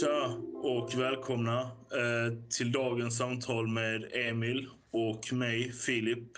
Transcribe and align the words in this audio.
Tja 0.00 0.34
och 0.54 0.94
välkomna 0.94 1.60
eh, 1.60 2.38
till 2.56 2.72
dagens 2.72 3.18
samtal 3.18 3.68
med 3.68 4.12
Emil 4.12 4.68
och 4.90 5.32
mig, 5.32 5.72
Filip, 5.72 6.28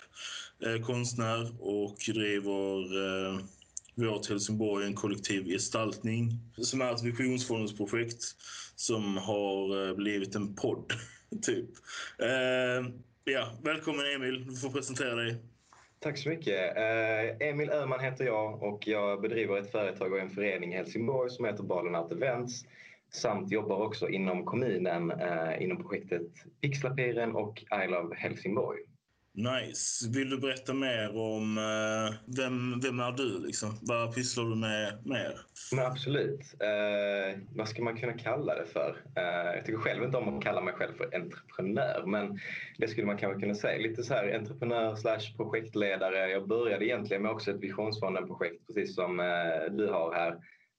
eh, 0.67 0.83
konstnär 0.83 1.55
och 1.61 1.97
driver 2.13 2.79
eh, 2.79 3.41
vårt 3.95 4.29
Helsingborg 4.29 4.87
en 4.87 4.95
kollektiv 4.95 5.45
gestaltning 5.45 6.31
som 6.57 6.81
är 6.81 6.95
ett 6.95 7.03
visionsfondsprojekt 7.03 8.23
som 8.77 9.17
har 9.17 9.89
eh, 9.89 9.97
blivit 9.97 10.35
en 10.35 10.55
podd, 10.55 10.93
typ. 11.43 11.71
Eh, 12.19 12.91
ja, 13.25 13.53
välkommen 13.63 14.07
Emil, 14.15 14.47
du 14.47 14.57
får 14.57 14.71
presentera 14.71 15.15
dig. 15.15 15.37
Tack 15.99 16.19
så 16.19 16.29
mycket. 16.29 16.77
Eh, 16.77 17.49
Emil 17.49 17.71
Öhman 17.71 18.01
heter 18.01 18.25
jag 18.25 18.63
och 18.63 18.89
jag 18.89 19.21
bedriver 19.21 19.59
ett 19.59 19.73
företag 19.73 20.13
och 20.13 20.21
en 20.21 20.31
förening 20.31 20.73
i 20.73 20.77
Helsingborg 20.77 21.31
som 21.31 21.45
heter 21.45 21.63
Balen 21.63 21.95
Art 21.95 22.13
Events 22.13 22.65
samt 23.11 23.51
jobbar 23.51 23.77
också 23.77 24.09
inom 24.09 24.45
kommunen 24.45 25.11
eh, 25.11 25.63
inom 25.63 25.77
projektet 25.77 26.27
Pixlapiren 26.61 27.33
och 27.33 27.63
I 27.85 27.91
Love 27.91 28.17
Helsingborg. 28.17 28.81
Nice. 29.35 30.09
Vill 30.09 30.31
du 30.31 30.39
berätta 30.39 30.75
mer 30.75 31.17
om 31.17 31.59
eh, 31.59 32.15
vem, 32.37 32.81
vem 32.81 33.01
är 33.01 33.13
du? 33.13 33.47
Liksom? 33.47 33.79
Vad 33.83 34.15
pysslar 34.15 34.45
du 34.45 34.57
med 34.57 35.07
mer? 35.07 35.41
Men 35.73 35.87
absolut. 35.87 36.41
Eh, 36.61 37.39
vad 37.57 37.69
ska 37.69 37.83
man 37.83 37.97
kunna 37.97 38.13
kalla 38.13 38.55
det 38.55 38.67
för? 38.67 38.97
Eh, 39.17 39.55
jag 39.57 39.67
tycker 39.67 39.79
själv 39.79 40.05
inte 40.05 40.17
om 40.17 40.37
att 40.37 40.45
kalla 40.45 40.61
mig 40.61 40.75
själv 40.75 40.93
för 40.93 41.15
entreprenör 41.15 42.03
men 42.07 42.39
det 42.79 42.89
skulle 42.89 43.07
man 43.07 43.19
kanske 43.19 43.41
kunna 43.41 43.55
säga. 43.55 43.89
Lite 43.89 44.03
så 44.03 44.15
här 44.15 44.35
entreprenör 44.35 44.97
slash 44.97 45.37
projektledare. 45.37 46.31
Jag 46.31 46.49
började 46.49 46.85
egentligen 46.87 47.23
med 47.23 47.33
också 47.33 47.51
ett 47.51 47.61
Visionsfonden-projekt 47.61 48.67
precis 48.67 48.95
som 48.95 49.21
eh, 49.21 49.71
du 49.71 49.87
har 49.87 50.13
här 50.13 50.37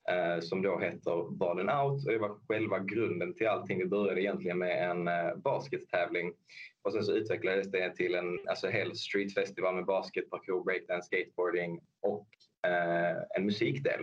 Eh, 0.10 0.40
som 0.40 0.62
då 0.62 0.80
heter 0.80 1.32
Balen 1.32 1.70
Out 1.70 2.06
och 2.06 2.12
det 2.12 2.18
var 2.18 2.38
själva 2.48 2.80
grunden 2.80 3.34
till 3.34 3.48
allting. 3.48 3.78
Vi 3.78 3.86
började 3.86 4.22
egentligen 4.22 4.58
med 4.58 4.90
en 4.90 5.08
eh, 5.08 5.36
baskettävling 5.36 6.34
och 6.82 6.94
sen 6.94 7.04
så 7.04 7.14
utvecklades 7.14 7.72
det 7.72 7.96
till 7.96 8.16
en 8.16 8.40
alltså, 8.48 8.68
hel 8.68 8.96
streetfestival 8.96 9.76
med 9.76 9.86
basket, 9.86 10.30
parkour, 10.30 10.64
breakdance, 10.64 11.06
skateboarding 11.08 11.80
och 12.02 12.28
eh, 12.68 13.18
en 13.38 13.46
musikdel 13.46 14.02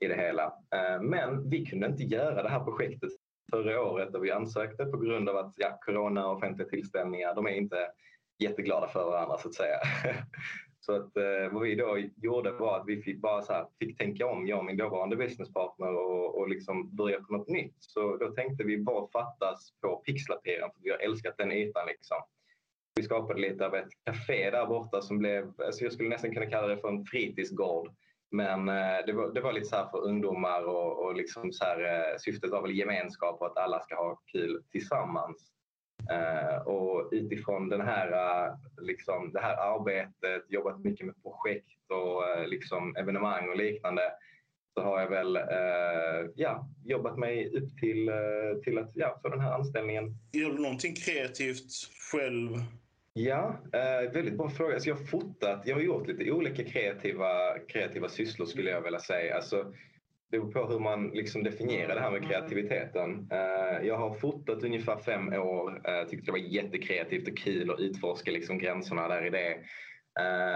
i 0.00 0.08
det 0.08 0.16
hela. 0.16 0.44
Eh, 0.74 1.02
men 1.02 1.50
vi 1.50 1.66
kunde 1.66 1.86
inte 1.86 2.02
göra 2.02 2.42
det 2.42 2.48
här 2.48 2.64
projektet 2.64 3.10
förra 3.50 3.82
året 3.82 4.14
och 4.14 4.24
vi 4.24 4.30
ansökte 4.30 4.84
på 4.84 4.96
grund 4.96 5.28
av 5.28 5.36
att 5.36 5.54
ja, 5.56 5.78
corona 5.80 6.26
och 6.26 6.36
offentliga 6.36 6.68
tillställningar, 6.68 7.34
de 7.34 7.46
är 7.46 7.54
inte 7.54 7.76
jätteglada 8.38 8.88
för 8.88 9.04
varandra 9.04 9.38
så 9.38 9.48
att 9.48 9.54
säga. 9.54 9.76
Så 10.84 10.96
att, 10.96 11.16
eh, 11.16 11.52
vad 11.52 11.62
vi 11.62 11.74
då 11.74 11.98
gjorde 12.16 12.52
var 12.52 12.80
att 12.80 12.86
vi 12.86 13.02
fick 13.02 13.20
bara 13.20 13.42
så 13.42 13.52
här, 13.52 13.66
fick 13.78 13.98
tänka 13.98 14.26
om, 14.26 14.46
jag 14.46 14.58
och 14.58 14.64
min 14.64 14.76
dåvarande 14.76 15.16
businesspartner 15.16 15.94
och, 15.94 16.38
och 16.38 16.48
liksom 16.48 16.96
börja 16.96 17.20
på 17.20 17.32
något 17.32 17.48
nytt. 17.48 17.76
Så 17.78 18.16
då 18.16 18.30
tänkte 18.30 18.64
vi 18.64 18.84
vad 18.84 19.10
fattas 19.10 19.72
på 19.80 19.96
pixlaperan? 19.96 20.70
för 20.74 20.82
vi 20.82 20.90
har 20.90 20.98
älskat 20.98 21.34
den 21.38 21.52
ytan. 21.52 21.86
Liksom. 21.86 22.16
Vi 22.94 23.02
skapade 23.02 23.40
lite 23.40 23.66
av 23.66 23.74
ett 23.74 23.88
café 24.04 24.50
där 24.50 24.66
borta 24.66 25.02
som 25.02 25.18
blev, 25.18 25.52
alltså 25.60 25.84
jag 25.84 25.92
skulle 25.92 26.08
nästan 26.08 26.34
kunna 26.34 26.46
kalla 26.46 26.66
det 26.66 26.76
för 26.76 26.88
en 26.88 27.04
fritidsgård. 27.04 27.90
Men 28.30 28.68
eh, 28.68 29.06
det, 29.06 29.12
var, 29.12 29.32
det 29.32 29.40
var 29.40 29.52
lite 29.52 29.66
så 29.66 29.88
för 29.90 30.04
ungdomar 30.04 30.64
och, 30.64 31.04
och 31.04 31.16
liksom 31.16 31.52
så 31.52 31.64
här, 31.64 31.84
eh, 31.84 32.18
syftet 32.18 32.50
var 32.50 32.62
väl 32.62 32.78
gemenskap 32.78 33.40
och 33.40 33.46
att 33.46 33.58
alla 33.58 33.80
ska 33.80 33.94
ha 33.94 34.20
kul 34.32 34.62
tillsammans. 34.70 35.52
Uh, 36.10 36.68
och 36.68 37.08
utifrån 37.12 37.68
den 37.68 37.80
här, 37.80 38.08
uh, 38.08 38.54
liksom, 38.82 39.32
det 39.32 39.40
här 39.40 39.56
arbetet, 39.56 40.42
jobbat 40.48 40.84
mycket 40.84 41.06
med 41.06 41.22
projekt 41.22 41.90
och 41.90 42.22
uh, 42.22 42.48
liksom 42.48 42.96
evenemang 42.96 43.48
och 43.48 43.56
liknande 43.56 44.02
så 44.74 44.82
har 44.82 45.00
jag 45.00 45.10
väl 45.10 45.38
ja, 46.34 46.68
jobbat 46.84 47.18
mig 47.18 47.58
upp 47.58 47.78
till, 47.80 48.10
till 48.64 48.78
att 48.78 48.90
ja, 48.94 49.18
få 49.22 49.28
den 49.28 49.40
här 49.40 49.52
anställningen. 49.52 50.14
Gör 50.32 50.50
du 50.50 50.58
någonting 50.58 50.94
kreativt 50.94 51.72
själv? 52.12 52.50
Ja, 53.12 53.56
väldigt 54.12 54.34
bra 54.34 54.50
fråga. 54.50 54.74
Alltså 54.74 54.88
jag 54.88 54.96
har 54.96 55.04
fotat, 55.04 55.62
jag 55.64 55.74
har 55.74 55.82
gjort 55.82 56.08
lite 56.08 56.30
olika 56.30 56.64
kreativa, 56.64 57.58
kreativa 57.68 58.08
sysslor 58.08 58.46
skulle 58.46 58.70
jag 58.70 58.82
vilja 58.82 59.00
säga. 59.00 59.36
Alltså, 59.36 59.72
det 60.32 60.38
beror 60.38 60.52
på 60.52 60.66
hur 60.66 60.78
man 60.78 61.08
liksom 61.08 61.42
definierar 61.42 61.94
det 61.94 62.00
här 62.00 62.10
med 62.10 62.28
kreativiteten. 62.28 63.28
Eh, 63.30 63.86
jag 63.86 63.96
har 63.96 64.14
fotat 64.14 64.64
ungefär 64.64 64.96
fem 64.96 65.32
år. 65.32 65.70
Uh, 65.70 66.08
tyckte 66.08 66.26
det 66.26 66.32
var 66.32 66.38
jättekreativt 66.38 67.28
och 67.28 67.38
kul 67.38 67.70
att 67.70 67.80
utforska 67.80 68.30
liksom 68.30 68.58
gränserna 68.58 69.08
där 69.08 69.26
i 69.26 69.30
det. 69.30 69.58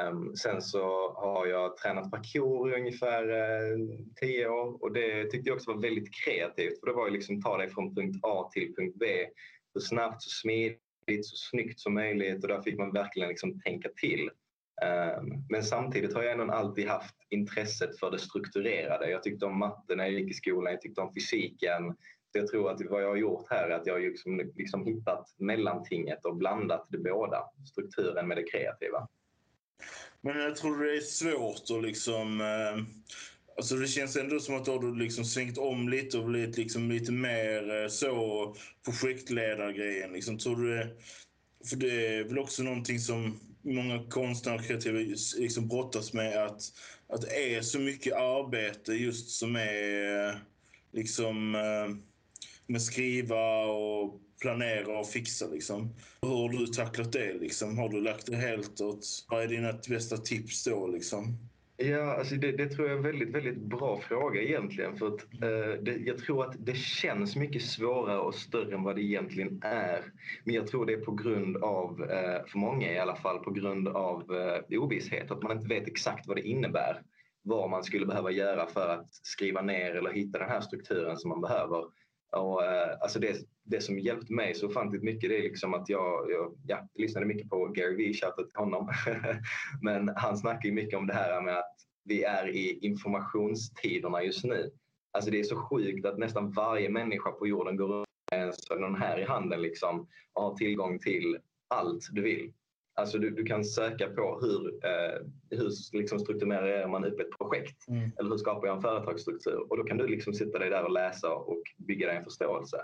Um, 0.08 0.36
sen 0.36 0.62
så 0.62 1.12
har 1.12 1.46
jag 1.46 1.76
tränat 1.76 2.10
parkour 2.10 2.72
i 2.72 2.80
ungefär 2.80 3.30
uh, 3.30 3.78
tio 4.20 4.48
år 4.48 4.82
och 4.82 4.92
det 4.92 5.30
tyckte 5.30 5.48
jag 5.48 5.56
också 5.56 5.72
var 5.72 5.82
väldigt 5.82 6.14
kreativt 6.24 6.80
för 6.80 6.86
det 6.86 6.92
var 6.92 7.06
ju 7.06 7.12
liksom 7.12 7.42
ta 7.42 7.56
dig 7.56 7.70
från 7.70 7.94
punkt 7.94 8.20
A 8.22 8.50
till 8.52 8.74
punkt 8.76 8.96
B 9.00 9.06
så 9.72 9.80
snabbt, 9.80 10.22
så 10.22 10.30
smidigt, 10.30 11.26
så 11.26 11.36
snyggt 11.36 11.80
som 11.80 11.94
möjligt 11.94 12.42
och 12.42 12.48
där 12.48 12.62
fick 12.62 12.78
man 12.78 12.92
verkligen 12.92 13.28
liksom 13.28 13.60
tänka 13.60 13.88
till. 14.00 14.30
Ehm, 14.82 15.44
men 15.48 15.64
samtidigt 15.64 16.14
har 16.14 16.22
jag 16.22 16.32
ändå 16.32 16.54
alltid 16.54 16.88
haft 16.88 17.14
intresset 17.30 17.98
för 17.98 18.10
det 18.10 18.18
strukturerade. 18.18 19.10
Jag 19.10 19.22
tyckte 19.22 19.46
om 19.46 19.58
matte 19.58 19.96
när 19.96 20.04
jag 20.04 20.12
gick 20.12 20.30
i 20.30 20.34
skolan, 20.34 20.72
jag 20.72 20.80
tyckte 20.80 21.00
om 21.00 21.14
fysiken. 21.14 21.96
Så 22.32 22.38
jag 22.38 22.48
tror 22.48 22.70
att 22.70 22.80
vad 22.90 23.02
jag 23.02 23.08
har 23.08 23.16
gjort 23.16 23.46
här 23.50 23.68
är 23.68 23.70
att 23.70 23.86
jag 23.86 23.94
har 23.94 24.00
liksom, 24.00 24.52
liksom 24.54 24.86
hittat 24.86 25.34
mellantinget 25.38 26.24
och 26.24 26.36
blandat 26.36 26.86
det 26.88 26.98
båda, 26.98 27.44
strukturen 27.70 28.28
med 28.28 28.36
det 28.36 28.42
kreativa. 28.42 29.08
Men 30.20 30.38
jag 30.38 30.56
tror 30.56 30.84
det 30.84 30.96
är 30.96 31.00
svårt 31.00 31.76
att 31.78 31.82
liksom... 31.82 32.40
Ehm, 32.40 32.86
alltså 33.56 33.76
det 33.76 33.86
känns 33.86 34.16
ändå 34.16 34.40
som 34.40 34.56
att 34.56 34.64
du 34.64 34.70
har 34.70 34.98
liksom 34.98 35.24
svängt 35.24 35.58
om 35.58 35.88
lite 35.88 36.18
och 36.18 36.24
blivit 36.24 36.56
liksom 36.56 36.90
lite 36.90 37.12
mer 37.12 37.82
eh, 37.82 37.88
så 37.88 38.54
projektledargrejen. 38.84 40.12
Liksom, 40.12 40.38
tror 40.38 40.56
du 40.56 40.76
det, 40.76 40.90
för 41.68 41.76
det 41.76 42.16
är 42.16 42.24
väl 42.24 42.38
också 42.38 42.62
någonting 42.62 42.98
som 42.98 43.40
många 43.66 44.04
konstnärer 44.10 44.58
och 44.58 44.64
kreativa 44.64 44.98
liksom 45.38 45.68
brottas 45.68 46.12
med 46.12 46.44
att, 46.44 46.62
att 47.08 47.20
det 47.20 47.54
är 47.54 47.62
så 47.62 47.78
mycket 47.78 48.14
arbete 48.14 48.92
just 48.92 49.30
som 49.30 49.56
är 49.56 50.40
liksom 50.92 51.54
eh, 51.54 51.96
med 52.66 52.82
skriva 52.82 53.64
och 53.64 54.20
planera 54.40 54.98
och 54.98 55.08
fixa 55.08 55.46
liksom. 55.46 55.94
Hur 56.22 56.28
har 56.28 56.48
du 56.48 56.66
tacklat 56.66 57.12
det 57.12 57.34
liksom? 57.34 57.78
Har 57.78 57.88
du 57.88 58.00
lagt 58.00 58.26
det 58.26 58.36
helt 58.36 58.80
åt... 58.80 59.06
Vad 59.28 59.42
är 59.42 59.48
dina 59.48 59.72
bästa 59.88 60.16
tips 60.16 60.64
då 60.64 60.86
liksom? 60.86 61.38
Ja, 61.78 62.16
alltså 62.16 62.34
det, 62.34 62.52
det, 62.52 62.68
tror 62.68 62.86
jag 62.88 62.94
är 62.94 62.96
en 62.96 63.02
väldigt, 63.02 63.34
väldigt 63.34 63.58
bra 63.58 64.00
fråga 64.00 64.42
egentligen. 64.42 64.96
För 64.96 65.06
att, 65.06 65.20
eh, 65.22 65.82
det, 65.82 65.96
jag 65.96 66.18
tror 66.18 66.44
att 66.44 66.54
det 66.58 66.76
känns 66.76 67.36
mycket 67.36 67.62
svårare 67.62 68.18
och 68.18 68.34
större 68.34 68.74
än 68.74 68.82
vad 68.82 68.96
det 68.96 69.02
egentligen 69.02 69.60
är. 69.62 70.04
Men 70.44 70.54
jag 70.54 70.66
tror 70.66 70.86
det 70.86 70.92
är 70.92 71.00
på 71.00 71.12
grund 71.12 71.56
av, 71.56 72.02
eh, 72.02 72.46
för 72.46 72.58
många 72.58 72.92
i 72.92 72.98
alla 72.98 73.16
fall, 73.16 73.38
på 73.38 73.50
grund 73.50 73.88
av 73.88 74.34
eh, 74.34 74.80
ovisshet. 74.80 75.30
Att 75.30 75.42
man 75.42 75.56
inte 75.56 75.74
vet 75.74 75.88
exakt 75.88 76.26
vad 76.26 76.36
det 76.36 76.48
innebär. 76.48 77.02
Vad 77.42 77.70
man 77.70 77.84
skulle 77.84 78.06
behöva 78.06 78.30
göra 78.30 78.66
för 78.66 78.88
att 78.88 79.14
skriva 79.14 79.62
ner 79.62 79.94
eller 79.94 80.10
hitta 80.10 80.38
den 80.38 80.48
här 80.48 80.60
strukturen 80.60 81.16
som 81.16 81.28
man 81.28 81.40
behöver. 81.40 81.84
Och, 82.32 82.64
eh, 82.64 82.98
alltså 83.00 83.18
det, 83.18 83.36
det 83.64 83.80
som 83.80 83.98
hjälpt 83.98 84.30
mig 84.30 84.54
så 84.54 84.66
ofantligt 84.66 85.02
mycket 85.02 85.30
det 85.30 85.38
är 85.38 85.42
liksom 85.42 85.74
att 85.74 85.88
jag, 85.88 86.30
jag 86.30 86.56
ja, 86.66 86.88
lyssnade 86.94 87.26
mycket 87.26 87.48
på 87.48 87.66
Gary 87.66 87.96
Vee, 87.96 88.14
shoutout 88.14 88.50
till 88.50 88.58
honom. 88.58 88.88
Men 89.82 90.12
han 90.16 90.36
snackar 90.36 90.68
ju 90.68 90.74
mycket 90.74 90.98
om 90.98 91.06
det 91.06 91.14
här 91.14 91.42
med 91.42 91.58
att 91.58 91.76
vi 92.04 92.22
är 92.24 92.48
i 92.48 92.78
informationstiderna 92.82 94.22
just 94.22 94.44
nu. 94.44 94.70
Alltså 95.12 95.30
det 95.30 95.40
är 95.40 95.44
så 95.44 95.56
sjukt 95.56 96.06
att 96.06 96.18
nästan 96.18 96.50
varje 96.50 96.88
människa 96.88 97.30
på 97.30 97.46
jorden 97.46 97.76
går 97.76 97.88
runt 97.88 98.06
med 98.32 98.84
en 98.84 98.94
här 98.94 99.18
i 99.18 99.24
handen 99.24 99.62
liksom, 99.62 100.08
och 100.32 100.42
har 100.42 100.54
tillgång 100.54 100.98
till 100.98 101.38
allt 101.68 102.08
du 102.12 102.22
vill. 102.22 102.52
Alltså 102.98 103.18
du, 103.18 103.30
du 103.30 103.44
kan 103.44 103.64
söka 103.64 104.08
på 104.08 104.38
hur, 104.42 104.84
eh, 104.84 105.20
hur 105.50 105.96
liksom 105.96 106.18
strukturerar 106.18 106.88
man 106.88 107.04
upp 107.04 107.20
ett 107.20 107.38
projekt 107.38 107.88
mm. 107.88 108.10
eller 108.18 108.30
hur 108.30 108.36
skapar 108.38 108.66
jag 108.66 108.76
en 108.76 108.82
företagsstruktur 108.82 109.66
och 109.68 109.76
då 109.76 109.84
kan 109.84 109.96
du 109.96 110.06
liksom 110.06 110.34
sitta 110.34 110.58
dig 110.58 110.70
där 110.70 110.84
och 110.84 110.92
läsa 110.92 111.34
och 111.34 111.62
bygga 111.76 112.06
dig 112.06 112.16
en 112.16 112.24
förståelse. 112.24 112.76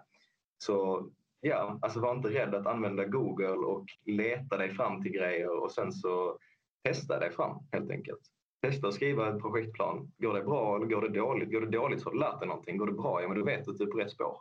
Så 0.59 1.09
ja, 1.41 1.79
alltså 1.83 2.01
var 2.01 2.17
inte 2.17 2.29
rädd 2.29 2.55
att 2.55 2.67
använda 2.67 3.05
Google 3.05 3.49
och 3.49 3.87
leta 4.05 4.57
dig 4.57 4.71
fram 4.71 5.03
till 5.03 5.13
grejer 5.13 5.63
och 5.63 5.73
sen 5.73 5.93
så 5.93 6.39
testa 6.85 7.19
dig 7.19 7.33
fram 7.33 7.57
helt 7.73 7.91
enkelt. 7.91 8.21
Testa 8.63 8.89
att 8.89 8.95
skriva 8.95 9.27
en 9.27 9.41
projektplan. 9.41 10.13
Går 10.19 10.35
det 10.35 10.43
bra 10.43 10.77
eller 10.77 10.87
går 10.87 11.03
det 11.03 11.19
dåligt? 11.19 11.53
Går 11.53 11.61
det 11.61 11.71
dåligt 11.71 12.01
så 12.01 12.09
har 12.09 12.13
du 12.13 12.19
lärt 12.19 12.41
dig 12.41 12.49
någonting. 12.49 12.77
Går 12.77 12.87
det 12.87 12.93
bra, 12.93 13.23
ja 13.23 13.29
men 13.29 13.39
du 13.39 13.45
vet 13.45 13.69
att 13.69 13.79
du 13.79 13.85
är 13.85 13.89
på 13.89 13.99
rätt 13.99 14.11
spår. 14.11 14.37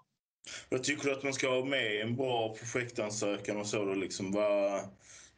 Vad 0.70 0.84
tycker 0.84 1.04
du 1.04 1.12
att 1.12 1.24
man 1.24 1.34
ska 1.34 1.50
ha 1.50 1.66
med 1.66 2.02
en 2.02 2.16
bra 2.16 2.56
projektansökan 2.60 3.58
och 3.58 3.66
så? 3.66 3.86
Då, 3.86 3.94
liksom? 3.94 4.32
Vad, 4.32 4.82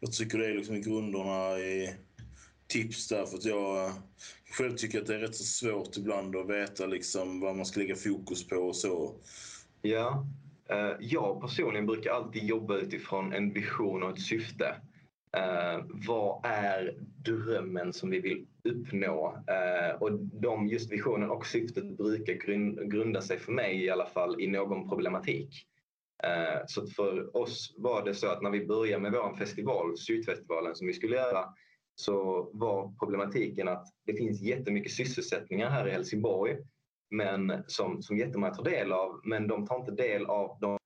jag 0.04 0.12
tycker 0.12 0.38
det 0.38 0.48
är 0.48 0.54
liksom 0.54 0.82
grunderna 0.82 1.60
i 1.60 1.96
tips 2.68 3.08
där? 3.08 3.26
För 3.26 3.38
att 3.38 3.46
jag 3.46 3.92
själv 4.52 4.76
tycker 4.76 5.02
att 5.02 5.08
det 5.08 5.16
är 5.16 5.20
rätt 5.20 5.36
så 5.36 5.44
svårt 5.44 5.98
ibland 5.98 6.36
att 6.36 6.50
veta 6.50 6.86
liksom 6.86 7.40
vad 7.40 7.56
man 7.56 7.66
ska 7.66 7.80
lägga 7.80 7.96
fokus 7.96 8.48
på 8.48 8.56
och 8.56 8.76
så. 8.76 9.16
Ja, 9.82 10.28
eh, 10.70 10.92
jag 11.00 11.42
personligen 11.42 11.86
brukar 11.86 12.12
alltid 12.12 12.44
jobba 12.44 12.78
utifrån 12.78 13.34
en 13.34 13.54
vision 13.54 14.04
och 14.04 14.10
ett 14.10 14.22
syfte. 14.22 14.76
Uh, 15.38 15.86
vad 16.08 16.46
är 16.46 16.96
drömmen 17.18 17.94
som 17.94 18.10
vi 18.10 18.20
vill 18.20 18.46
uppnå? 18.64 19.44
Uh, 19.50 20.02
och 20.02 20.12
de, 20.20 20.68
just 20.68 20.92
visionen 20.92 21.30
och 21.30 21.46
syftet 21.46 21.98
brukar 21.98 22.34
grund, 22.34 22.92
grunda 22.92 23.22
sig 23.22 23.40
för 23.40 23.52
mig 23.52 23.84
i 23.84 23.90
alla 23.90 24.06
fall 24.06 24.42
i 24.42 24.48
någon 24.48 24.90
problematik. 24.90 25.68
Eh, 26.24 26.62
så 26.68 26.88
för 26.88 27.38
oss 27.38 27.74
var 27.78 28.06
det 28.06 28.14
så 28.14 28.28
att 28.28 28.42
när 28.42 28.50
vi 28.50 28.66
började 28.66 29.02
med 29.02 29.12
vår 29.12 29.36
festival, 29.36 29.98
Sydfestivalen 29.98 30.76
som 30.76 30.88
vi 30.88 30.94
skulle 30.94 31.16
göra, 31.16 31.46
så 31.96 32.50
var 32.54 32.94
problematiken 33.00 33.68
att 33.68 33.88
det 34.06 34.14
finns 34.14 34.42
jättemycket 34.42 34.92
sysselsättningar 34.92 35.70
här 35.70 35.88
i 35.88 35.92
Helsingborg 35.92 36.58
men 37.14 37.64
som, 37.68 38.02
som 38.02 38.18
jättemånga 38.18 38.54
tar 38.54 38.64
del 38.64 38.92
av, 38.92 39.22
men 39.24 39.48
de 39.48 39.68
tar 39.68 39.80
inte 39.80 39.92
del 39.92 40.26
av 40.26 40.58
de, 40.62 40.78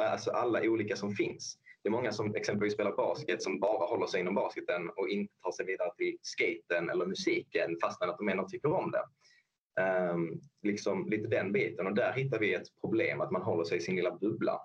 alltså 0.00 0.30
alla 0.30 0.62
olika 0.62 0.96
som 0.96 1.12
finns. 1.12 1.58
Det 1.82 1.88
är 1.88 1.90
många 1.90 2.12
som 2.12 2.34
exempelvis 2.34 2.74
spelar 2.74 2.96
basket 2.96 3.42
som 3.42 3.60
bara 3.60 3.86
håller 3.86 4.06
sig 4.06 4.20
inom 4.20 4.34
basketen 4.34 4.90
och 4.96 5.08
inte 5.08 5.34
tar 5.42 5.52
sig 5.52 5.66
vidare 5.66 5.90
till 5.96 6.16
skaten 6.22 6.90
eller 6.90 7.06
musiken 7.06 7.76
fastän 7.82 8.10
att 8.10 8.18
de 8.18 8.28
ändå 8.28 8.48
tycker 8.48 8.72
om 8.72 8.90
det. 8.90 9.02
Um, 10.12 10.40
liksom 10.62 11.08
lite 11.08 11.28
den 11.28 11.52
biten 11.52 11.86
och 11.86 11.94
där 11.94 12.12
hittar 12.12 12.38
vi 12.38 12.54
ett 12.54 12.80
problem 12.80 13.20
att 13.20 13.30
man 13.30 13.42
håller 13.42 13.64
sig 13.64 13.78
i 13.78 13.80
sin 13.80 13.96
lilla 13.96 14.16
bubbla. 14.16 14.60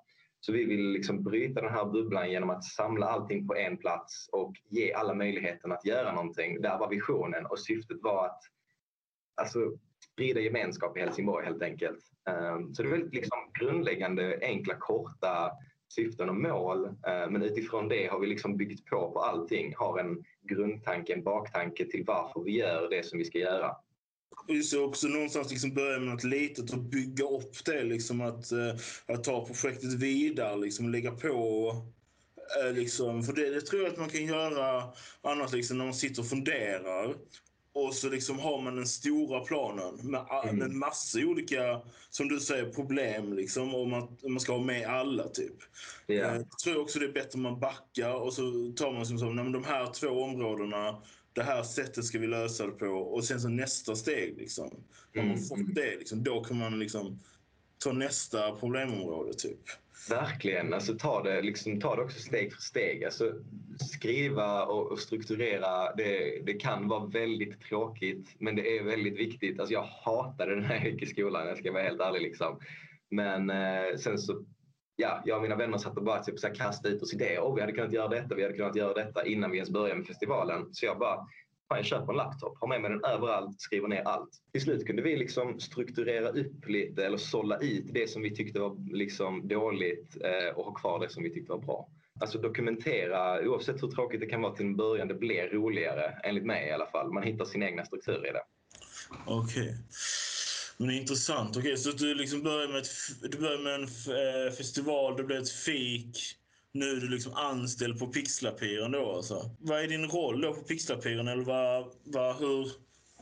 Så 0.46 0.52
vi 0.52 0.66
vill 0.66 0.92
liksom 0.92 1.24
bryta 1.24 1.62
den 1.62 1.74
här 1.74 1.86
bubblan 1.86 2.32
genom 2.32 2.50
att 2.50 2.64
samla 2.64 3.06
allting 3.06 3.48
på 3.48 3.56
en 3.56 3.78
plats 3.78 4.30
och 4.32 4.54
ge 4.70 4.94
alla 4.94 5.14
möjligheten 5.14 5.72
att 5.72 5.86
göra 5.86 6.12
någonting. 6.12 6.62
Där 6.62 6.78
var 6.78 6.90
visionen 6.90 7.46
och 7.46 7.60
syftet 7.60 7.98
var 8.02 8.26
att 8.26 8.40
alltså, 9.36 9.60
sprida 10.12 10.40
gemenskap 10.40 10.98
i 10.98 11.00
Helsingborg 11.00 11.46
helt 11.46 11.64
enkelt. 11.64 12.00
Ehm, 12.30 12.74
så 12.74 12.84
det 12.84 12.90
är 12.90 12.92
väldigt 12.92 13.14
liksom 13.14 13.38
grundläggande, 13.60 14.40
enkla, 14.42 14.76
korta 14.80 15.52
syften 15.96 16.30
och 16.30 16.36
mål. 16.36 16.86
Ehm, 16.86 17.34
men 17.34 17.44
utifrån 17.44 17.88
det 17.90 18.08
har 18.08 18.20
vi 18.20 18.28
liksom 18.28 18.58
byggt 18.58 18.90
på 18.90 19.12
på 19.12 19.20
allting. 19.20 19.74
Har 19.78 20.00
en 20.00 20.24
grundtanke, 20.42 21.14
en 21.14 21.24
baktanke 21.24 21.86
till 21.86 22.04
varför 22.08 22.44
vi 22.44 22.52
gör 22.52 22.90
det 22.90 23.06
som 23.06 23.20
vi 23.20 23.26
ska 23.26 23.38
göra. 23.38 23.76
Just 24.48 24.74
också 24.74 25.08
någonstans 25.08 25.52
liksom 25.52 25.74
börja 25.74 26.00
med 26.00 26.08
något 26.08 26.24
litet 26.24 26.74
och 26.74 26.80
bygga 26.80 27.26
upp 27.26 27.66
det. 27.66 27.84
Liksom 27.84 28.22
att, 28.22 28.52
uh, 28.52 28.76
att 29.06 29.24
ta 29.24 29.46
projektet 29.46 29.94
vidare 29.94 30.58
liksom, 30.58 30.86
och 30.86 30.92
lägga 30.92 31.12
på. 31.12 31.70
Uh, 32.64 32.74
liksom, 32.74 33.24
för 33.24 33.34
det, 33.34 33.50
det, 33.50 33.62
tror 33.62 33.84
jag 33.84 33.92
att 33.92 34.00
man 34.00 34.10
kan 34.10 34.26
göra 34.26 34.84
annars 35.22 35.54
liksom, 35.54 35.78
när 35.78 35.86
man 35.86 35.94
sitter 35.94 36.22
och 36.22 36.30
funderar. 36.30 37.16
Och 37.76 37.94
så 37.94 38.10
liksom 38.10 38.40
har 38.40 38.62
man 38.62 38.76
den 38.76 38.88
stora 38.88 39.40
planen 39.40 39.96
med, 40.04 40.26
mm. 40.44 40.56
med 40.56 40.72
massor 40.72 41.26
olika, 41.26 41.82
som 42.10 42.28
du 42.28 42.40
säger, 42.40 42.70
problem. 42.70 43.34
Liksom, 43.34 43.76
om 43.76 43.90
man, 43.90 44.18
man 44.24 44.40
ska 44.40 44.54
ha 44.54 44.60
med 44.60 44.88
alla. 44.88 45.28
typ. 45.28 45.56
Yeah. 46.08 46.36
Jag 46.36 46.60
tror 46.60 46.82
också 46.82 47.00
det 47.00 47.06
är 47.06 47.12
bättre 47.12 47.30
om 47.34 47.42
man 47.42 47.60
backar 47.60 48.14
och 48.14 48.34
så 48.34 48.74
tar 48.76 48.94
man 48.94 49.06
som 49.06 49.36
nej, 49.36 49.52
de 49.52 49.64
här 49.64 49.94
två 49.94 50.08
områdena, 50.08 51.02
det 51.34 51.44
här 51.44 51.64
sättet 51.64 52.06
ska 52.06 52.20
vi 52.20 52.28
lösa 52.28 52.66
det 52.66 52.72
på. 52.72 52.86
Och 52.86 53.24
sen 53.24 53.42
så 53.42 53.50
nästa 53.50 53.96
steg. 53.96 54.38
Liksom. 54.38 54.84
När 55.14 55.24
man 55.24 55.32
mm. 55.32 55.44
fått 55.44 55.76
det, 55.76 55.96
liksom, 56.00 56.24
då 56.24 56.44
kan 56.44 56.58
man 56.58 56.80
liksom 56.80 57.20
ta 57.84 57.92
nästa 57.92 58.56
problemområde. 58.56 59.34
typ. 59.34 59.60
Verkligen. 60.10 60.74
Alltså, 60.74 60.94
ta, 60.94 61.24
det, 61.24 61.42
liksom, 61.42 61.80
ta 61.80 61.96
det 61.96 62.02
också 62.02 62.20
steg 62.20 62.54
för 62.54 62.62
steg. 62.62 63.04
Alltså, 63.04 63.34
skriva 63.80 64.66
och, 64.66 64.92
och 64.92 65.00
strukturera, 65.00 65.96
det, 65.96 66.42
det, 66.46 66.54
kan 66.54 66.88
vara 66.88 67.06
väldigt 67.06 67.62
tråkigt 67.62 68.28
men 68.38 68.56
det 68.56 68.78
är 68.78 68.84
väldigt 68.84 69.18
viktigt. 69.18 69.60
Alltså, 69.60 69.74
jag 69.74 69.84
hatade 69.84 70.56
den 70.56 70.64
här 70.64 70.86
gick 70.86 71.04
i 71.04 71.06
skolan, 71.06 71.48
jag 71.48 71.58
ska 71.58 71.72
vara 71.72 71.84
helt 71.84 72.02
ärlig. 72.02 72.22
Liksom. 72.22 72.60
Men 73.10 73.50
eh, 73.50 73.98
sen 74.00 74.18
så, 74.18 74.46
ja, 74.96 75.22
jag 75.26 75.36
och 75.36 75.44
mina 75.44 75.56
vänner 75.56 75.78
satt 75.78 75.98
och 75.98 76.04
bara 76.04 76.24
typ, 76.24 76.40
så 76.40 76.48
här, 76.48 76.56
kastade 76.56 76.96
ut 76.96 77.02
oss 77.02 77.14
idéer. 77.14 77.40
Oh, 77.40 77.56
vi 77.56 77.62
hade 77.62 77.74
kunnat 77.74 77.94
göra 77.94 78.08
detta, 78.08 78.36
vi 78.36 78.44
hade 78.44 78.56
kunnat 78.56 78.76
göra 78.76 78.94
detta 78.94 79.26
innan 79.26 79.52
vi 79.52 79.58
ens 79.58 79.70
började 79.70 79.96
med 79.96 80.08
festivalen. 80.08 80.68
Så 80.72 80.86
jag 80.86 81.00
bara, 81.00 81.28
jag 81.70 81.86
köper 81.86 82.14
en 82.14 82.18
laptop, 82.18 82.58
har 82.60 82.68
med 82.68 82.82
mig 82.82 82.92
den 82.92 83.04
överallt, 83.04 83.62
skriver 83.62 83.88
ner 83.88 84.04
allt. 84.08 84.30
Till 84.52 84.62
slut 84.62 84.88
kunde 84.88 85.02
vi 85.02 85.18
liksom 85.18 85.60
strukturera 85.60 86.30
upp 86.30 86.68
lite 86.68 87.06
eller 87.06 87.18
sålla 87.18 87.58
ut 87.58 87.86
det 87.94 88.10
som 88.10 88.22
vi 88.22 88.36
tyckte 88.36 88.60
var 88.60 88.94
liksom 88.94 89.48
dåligt 89.48 90.18
eh, 90.24 90.58
och 90.58 90.66
ha 90.66 90.74
kvar 90.74 91.00
det 91.00 91.10
som 91.10 91.24
vi 91.24 91.34
tyckte 91.34 91.52
var 91.52 91.60
bra. 91.60 91.88
Alltså 92.20 92.38
dokumentera, 92.38 93.48
oavsett 93.48 93.84
hur 93.84 93.88
tråkigt 93.88 94.20
det 94.20 94.26
kan 94.26 94.42
vara 94.42 94.56
till 94.56 94.66
en 94.66 94.76
början, 94.76 95.08
det 95.08 95.14
blir 95.14 95.50
roligare, 95.50 96.20
enligt 96.24 96.46
mig 96.46 96.68
i 96.68 96.72
alla 96.72 96.86
fall. 96.86 97.14
Man 97.14 97.24
hittar 97.24 97.46
sin 97.46 97.64
egna 97.64 97.86
struktur 97.86 98.28
i 98.28 98.32
det. 98.32 98.44
Okej. 99.26 99.64
Okay. 99.64 99.74
Men 100.78 100.92
intressant. 100.92 101.58
Okej, 101.58 101.78
så 101.78 101.92
du 101.92 102.16
liksom 102.16 102.44
börjar 102.44 102.68
med, 102.68 102.82
ett, 102.82 103.32
du 103.32 103.38
börjar 103.38 103.60
med 103.60 103.76
en 103.76 103.84
eh, 103.84 104.54
festival, 104.54 105.18
det 105.18 105.24
blir 105.24 105.42
ett 105.42 105.50
fik 105.50 106.38
nu 106.74 106.90
är 106.90 106.96
du 106.96 107.10
liksom 107.10 107.34
anställd 107.34 108.00
på 108.00 108.08
Pixlapiren 108.08 108.92
då 108.92 109.16
alltså. 109.16 109.50
Vad 109.60 109.84
är 109.84 109.88
din 109.88 110.06
roll 110.06 110.42
då 110.42 110.54
på 110.54 110.62
Pixlapiren? 110.62 111.28
Eller 111.28 111.44
vad, 111.44 111.92
vad, 112.04 112.36
hur, 112.36 112.72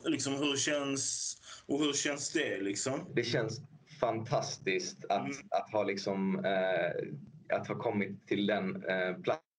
liksom, 0.06 0.34
hur 0.34 0.58
känns 0.58 1.36
och 1.66 1.80
hur 1.80 1.94
känns 1.94 2.32
det 2.32 2.62
liksom? 2.62 3.06
Det 3.16 3.24
känns 3.24 3.62
fantastiskt 4.00 5.06
att, 5.10 5.26
mm. 5.26 5.38
att 5.50 5.72
ha 5.72 5.84
liksom 5.84 6.46
eh, 6.46 7.58
att 7.58 7.68
ha 7.68 7.76
kommit 7.76 8.28
till 8.28 8.48
den 8.48 8.76
eh, 8.76 9.16
platsen 9.24 9.51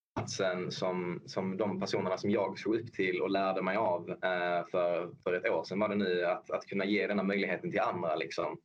som, 0.71 1.21
som 1.27 1.57
de 1.57 1.81
personerna 1.81 2.17
som 2.17 2.31
jag 2.31 2.59
såg 2.59 2.75
upp 2.75 2.93
till 2.93 3.21
och 3.21 3.31
lärde 3.31 3.63
mig 3.63 3.77
av 3.77 4.11
eh, 4.11 4.67
för, 4.71 5.11
för 5.23 5.33
ett 5.33 5.51
år 5.53 5.65
sedan 5.65 5.79
var 5.79 5.89
det 5.89 5.95
nu 5.95 6.25
att, 6.25 6.51
att 6.51 6.67
kunna 6.67 6.85
ge 6.85 7.07
denna 7.07 7.23
möjligheten 7.23 7.71
till 7.71 7.81
andra. 7.81 8.17
Liksom. 8.17 8.59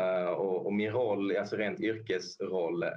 Eh, 0.00 0.30
och, 0.30 0.66
och, 0.66 0.72
min 0.72 0.90
roll, 0.90 1.36
alltså 1.36 1.56
rent 1.56 1.80
yrkesroll, 1.80 2.82
eh, 2.82 2.88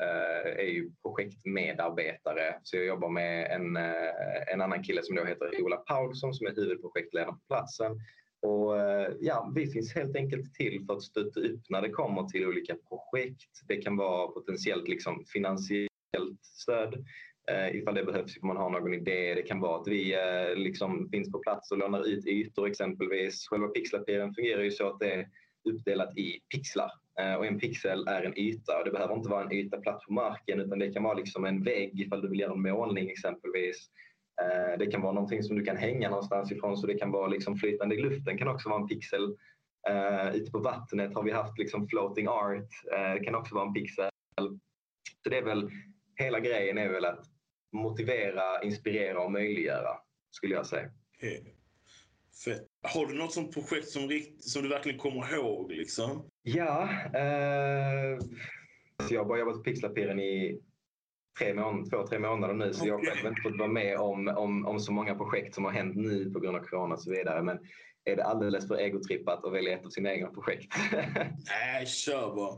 är 0.58 0.70
ju 0.70 0.92
projektmedarbetare. 1.02 2.60
Så 2.64 2.76
jag 2.78 2.86
jobbar 2.86 3.10
med 3.10 3.52
en, 3.52 3.78
eh, 3.78 4.54
en 4.54 4.62
annan 4.62 4.84
kille 4.84 5.04
som 5.04 5.16
då 5.16 5.24
heter 5.24 5.64
Ola 5.64 5.78
Paulsson 5.78 6.34
som 6.34 6.48
är 6.48 6.56
huvudprojektledare 6.56 7.32
på 7.32 7.40
platsen. 7.48 8.00
Och, 8.42 8.80
eh, 8.80 9.12
ja, 9.20 9.52
vi 9.56 9.68
finns 9.68 9.96
helt 9.96 10.16
enkelt 10.16 10.54
till 10.54 10.86
för 10.86 10.94
att 10.94 11.04
stötta 11.04 11.40
upp 11.40 11.62
när 11.70 11.82
det 11.82 11.90
kommer 11.90 12.24
till 12.24 12.48
olika 12.48 12.76
projekt. 12.90 13.52
Det 13.68 13.78
kan 13.78 13.98
vara 13.98 14.28
potentiellt 14.28 14.88
liksom 14.88 15.24
finansiellt 15.28 15.90
stöd 16.42 17.06
Eh, 17.52 17.76
ifall 17.76 17.96
det 17.96 18.04
behövs, 18.04 18.38
om 18.42 18.48
man 18.48 18.58
har 18.58 18.70
någon 18.70 18.94
idé. 18.94 19.34
Det 19.36 19.42
kan 19.42 19.60
vara 19.60 19.82
att 19.82 19.88
vi 19.88 20.14
eh, 20.14 20.56
liksom 20.56 21.10
finns 21.10 21.32
på 21.32 21.40
plats 21.40 21.72
och 21.72 21.78
lånar 21.78 22.08
ut 22.08 22.28
ytor 22.28 22.68
exempelvis. 22.68 23.48
Själva 23.48 23.68
pixlapiren 23.68 24.34
fungerar 24.34 24.62
ju 24.62 24.72
så 24.72 24.88
att 24.88 25.00
det 25.00 25.14
är 25.14 25.28
uppdelat 25.70 26.18
i 26.18 26.40
pixlar. 26.50 26.92
Eh, 27.20 27.34
och 27.34 27.46
en 27.46 27.60
pixel 27.60 28.08
är 28.08 28.24
en 28.24 28.40
yta 28.40 28.80
och 28.80 28.86
det 28.86 28.92
behöver 28.92 29.16
inte 29.16 29.30
vara 29.30 29.44
en 29.44 29.52
yta 29.52 29.78
platt 29.78 30.02
på 30.08 30.14
marken 30.14 30.62
utan 30.62 30.80
det 30.80 30.94
kan 30.94 31.04
vara 31.04 31.14
liksom 31.14 31.46
en 31.46 31.64
vägg 31.64 32.00
ifall 32.00 32.22
du 32.22 32.30
vill 32.30 32.40
göra 32.40 32.54
en 32.54 32.62
målning 32.62 33.10
exempelvis. 33.10 33.90
Det 34.80 34.92
kan 34.92 35.02
vara 35.02 35.14
någonting 35.14 35.44
som 35.44 35.56
du 35.56 35.66
kan 35.66 35.78
hänga 35.78 36.10
någonstans 36.10 36.52
ifrån 36.52 36.78
så 36.78 36.88
det 36.88 36.94
kan 36.94 37.12
vara 37.12 37.28
liksom 37.28 37.58
flytande 37.58 37.96
i 37.96 38.02
luften 38.02 38.38
kan 38.38 38.48
också 38.48 38.70
vara 38.70 38.82
en 38.82 38.88
pixel. 38.88 39.38
Uh, 39.90 40.36
ute 40.36 40.52
på 40.52 40.60
vattnet 40.60 41.16
har 41.16 41.24
vi 41.24 41.32
haft 41.32 41.58
liksom 41.58 41.88
floating 41.88 42.28
art, 42.28 42.70
det 43.20 43.24
kan 43.26 43.36
också 43.36 43.56
vara 43.56 43.68
en 43.68 43.74
pixel. 43.74 44.10
Så 45.24 45.30
det 45.30 45.38
är 45.38 45.44
väl, 45.44 45.70
hela 46.16 46.40
grejen 46.40 46.78
är 46.78 46.90
väl 46.90 47.06
att 47.06 47.35
motivera, 47.76 48.64
inspirera 48.64 49.22
och 49.22 49.32
möjliggöra 49.32 49.98
skulle 50.32 50.56
jag 50.56 50.66
säga. 50.66 50.90
Fett. 52.46 52.68
Har 52.82 53.06
du 53.06 53.14
något 53.14 53.34
sånt 53.34 53.54
projekt 53.54 53.90
som, 53.90 54.08
rikt, 54.08 54.44
som 54.44 54.64
du 54.64 54.70
verkligen 54.70 55.00
kommer 55.00 55.36
ihåg? 55.36 55.72
Liksom? 55.72 56.30
Ja. 56.44 56.90
Eh, 57.14 58.20
jag 59.10 59.22
har 59.22 59.26
bara 59.26 59.40
jobbat 59.40 59.56
på 59.56 59.64
Pixlapiren 59.64 60.20
i 60.20 60.62
tre 61.40 61.54
två, 61.90 62.08
tre 62.08 62.20
månader 62.20 62.54
nu 62.54 62.74
så 62.74 62.80
okay. 62.80 62.88
jag 62.88 62.98
har 62.98 63.06
själv 63.06 63.28
inte 63.28 63.42
fått 63.42 63.60
vara 63.60 63.70
med 63.70 63.98
om, 63.98 64.28
om, 64.28 64.66
om 64.66 64.80
så 64.80 64.92
många 64.92 65.16
projekt 65.16 65.56
som 65.56 65.66
har 65.66 65.72
hänt 65.72 65.96
nu 65.96 66.32
på 66.32 66.40
grund 66.40 66.58
av 66.58 66.62
corona 66.62 66.96
och 66.96 67.02
så 67.02 67.12
vidare. 67.12 67.44
Men 67.44 67.60
är 68.06 68.16
det 68.16 68.24
alldeles 68.24 68.68
för 68.68 68.78
egotrippat 68.78 69.46
att 69.46 69.54
välja 69.54 69.74
ett 69.74 69.86
av 69.86 69.90
sina 69.90 70.14
egna 70.14 70.30
projekt? 70.30 70.74
Nej, 71.50 71.86
kör 71.86 72.36
bara. 72.36 72.56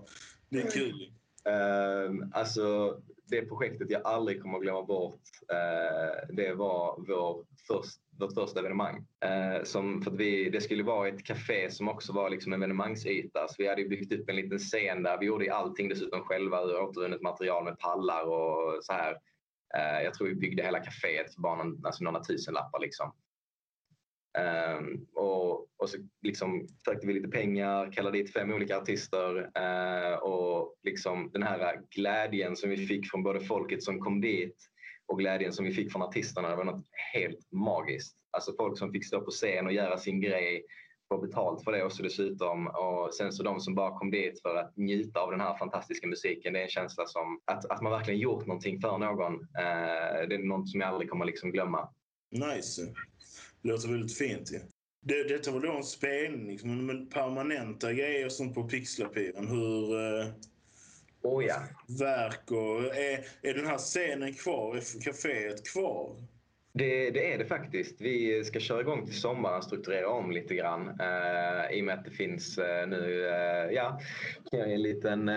Det 0.50 0.62
är 0.62 0.72
kul. 0.72 1.12
Uh, 1.48 2.28
alltså, 2.32 2.98
det 3.30 3.46
projektet 3.46 3.92
jag 3.92 4.02
aldrig 4.06 4.42
kommer 4.42 4.58
att 4.58 4.64
glömma 4.64 4.84
bort, 4.84 5.22
eh, 5.52 6.36
det 6.36 6.54
var 6.54 7.06
vår 7.08 7.46
först, 7.68 8.00
vårt 8.20 8.34
första 8.34 8.60
evenemang. 8.60 9.06
Eh, 9.26 9.64
som, 9.64 10.02
för 10.02 10.12
vi, 10.12 10.50
det 10.50 10.62
skulle 10.62 10.84
vara 10.84 11.08
ett 11.08 11.24
café 11.24 11.72
som 11.72 11.90
också 11.90 12.14
var 12.14 12.30
liksom 12.30 12.54
en 12.54 12.64
evenemangsyta. 12.64 13.48
Så 13.48 13.56
vi 13.58 13.68
hade 13.68 13.86
byggt 13.86 14.14
upp 14.14 14.30
en 14.30 14.36
liten 14.36 14.60
scen 14.60 15.04
där. 15.04 15.18
Vi 15.18 15.26
gjorde 15.26 15.54
allting 15.54 15.90
dessutom 15.90 16.22
själva 16.22 16.62
ur 16.62 16.82
återvunnet 16.82 17.22
material 17.22 17.64
med 17.64 17.80
pallar 17.80 18.26
och 18.26 18.84
så 18.84 18.94
här. 18.94 19.18
Eh, 19.78 20.04
jag 20.04 20.14
tror 20.14 20.28
vi 20.28 20.36
byggde 20.36 20.64
hela 20.64 20.80
kaféet 20.80 21.34
för 21.34 21.42
bara 21.42 21.64
någon, 21.64 21.86
alltså 21.86 22.04
några 22.04 22.24
tusenlappar. 22.24 22.80
Liksom. 22.80 23.12
Um, 24.38 25.08
och, 25.14 25.68
och 25.78 25.90
så 25.90 25.98
liksom 26.22 26.68
sökte 26.86 27.08
vi 27.08 27.14
lite 27.14 27.28
pengar, 27.28 27.92
kallade 27.92 28.18
dit 28.18 28.34
fem 28.34 28.54
olika 28.54 28.78
artister 28.78 29.38
uh, 29.38 30.18
och 30.18 30.76
liksom 30.84 31.30
den 31.34 31.44
här 31.44 31.82
glädjen 31.96 32.56
som 32.56 32.70
vi 32.70 32.88
fick 32.88 33.12
från 33.12 33.24
både 33.24 33.40
folket 33.40 33.84
som 33.84 34.00
kom 34.00 34.22
dit 34.22 34.56
och 35.08 35.20
glädjen 35.20 35.54
som 35.54 35.66
vi 35.66 35.72
fick 35.72 35.92
från 35.92 36.02
artisterna 36.02 36.50
det 36.50 36.56
var 36.56 36.64
något 36.64 36.86
helt 37.14 37.52
magiskt. 37.52 38.18
Alltså 38.32 38.54
folk 38.58 38.78
som 38.78 38.92
fick 38.92 39.08
stå 39.08 39.22
på 39.22 39.32
scen 39.32 39.66
och 39.66 39.74
göra 39.74 39.98
sin 39.98 40.22
grej. 40.22 40.66
få 41.10 41.18
betalt 41.18 41.64
för 41.64 41.72
det 41.72 41.84
också 41.84 42.04
dessutom. 42.04 42.68
Och 42.68 43.14
sen 43.14 43.32
så 43.34 43.44
de 43.44 43.60
som 43.60 43.76
bara 43.76 43.98
kom 43.98 44.12
dit 44.12 44.42
för 44.42 44.56
att 44.56 44.78
njuta 44.78 45.20
av 45.20 45.32
den 45.32 45.42
här 45.42 45.58
fantastiska 45.58 46.08
musiken. 46.08 46.54
Det 46.54 46.60
är 46.60 46.64
en 46.64 46.70
känsla 46.70 47.06
som 47.06 47.42
att, 47.46 47.66
att 47.66 47.82
man 47.82 47.92
verkligen 47.92 48.20
gjort 48.20 48.46
någonting 48.46 48.82
för 48.82 48.98
någon. 48.98 49.34
Uh, 49.34 50.28
det 50.30 50.36
är 50.36 50.48
något 50.48 50.70
som 50.70 50.82
jag 50.82 50.90
aldrig 50.90 51.10
kommer 51.10 51.26
liksom 51.26 51.52
glömma. 51.52 51.90
Nice. 52.32 52.94
Det 53.68 53.74
låter 53.74 53.90
väldigt 53.90 54.18
fint. 54.18 54.52
Ja. 54.52 54.60
Det, 55.02 55.24
detta 55.24 55.52
var 55.52 55.60
då 55.60 55.72
en 55.72 55.84
spelning, 55.84 56.48
liksom, 56.48 56.86
med 56.86 57.12
permanenta 57.12 57.94
grejer 57.94 58.30
som 58.30 58.54
på 58.54 58.64
Pixlapiren. 58.64 59.48
Hur... 59.48 59.94
Eh, 59.94 60.28
oh 61.22 61.46
ja. 61.46 61.64
Verk 62.00 62.52
och... 62.52 62.96
Är, 62.96 63.26
är 63.42 63.54
den 63.54 63.66
här 63.66 63.78
scenen 63.78 64.34
kvar? 64.34 64.76
Är 64.76 64.82
kaféet 64.82 65.72
kvar? 65.74 66.16
Det, 66.74 67.12
det, 67.12 67.34
är 67.34 67.38
det 67.38 67.46
faktiskt. 67.46 68.02
Vi 68.02 68.44
ska 68.44 68.60
köra 68.60 68.82
igång 68.82 69.06
till 69.06 69.20
sommaren, 69.20 69.62
strukturera 69.62 70.10
om 70.10 70.32
lite 70.32 70.56
grann. 70.56 70.88
Uh, 70.88 71.78
I 71.78 71.82
och 71.82 71.86
med 71.86 72.00
att 72.00 72.06
det 72.06 72.12
finns 72.12 72.58
uh, 72.58 72.88
nu, 72.88 73.22
uh, 73.22 73.74
ja, 73.74 74.00
en 74.52 74.82
liten, 74.82 75.32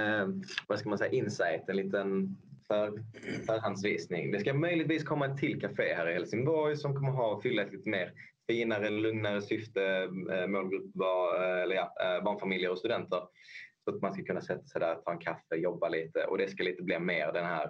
vad 0.69 0.79
ska 0.79 0.89
man 0.89 0.99
säga, 0.99 1.13
insight, 1.13 1.69
en 1.69 1.77
liten 1.77 2.37
för, 2.71 3.03
förhandsvisning. 3.47 4.33
Det 4.33 4.41
ska 4.41 4.55
möjligtvis 4.55 5.05
komma 5.05 5.27
ett 5.27 5.39
till 5.39 5.61
café 5.61 5.95
här 5.95 6.11
i 6.11 6.13
Helsingborg 6.13 6.77
som 6.77 6.95
kommer 6.95 7.11
ha 7.11 7.41
fylla 7.43 7.63
ett 7.63 7.73
lite 7.73 7.89
mer 7.89 8.13
finare, 8.51 8.91
lugnare 8.91 9.43
syfte, 9.43 10.11
eh, 10.33 10.47
målgrupp 10.47 10.91
var, 10.95 11.43
eh, 11.43 11.63
eller 11.63 11.75
ja, 11.75 11.95
eh, 12.03 12.25
barnfamiljer 12.25 12.71
och 12.71 12.79
studenter. 12.79 13.23
Så 13.85 13.95
att 13.95 14.03
man 14.03 14.13
ska 14.13 14.25
kunna 14.25 14.41
sätta 14.41 14.67
sig 14.67 14.81
där, 14.81 14.95
ta 14.95 15.13
en 15.13 15.19
kaffe, 15.19 15.57
jobba 15.57 15.89
lite 15.89 16.25
och 16.25 16.39
det 16.39 16.49
ska 16.49 16.63
lite 16.63 16.83
bli 16.83 16.99
mer 16.99 17.33
den 17.33 17.45
här 17.45 17.69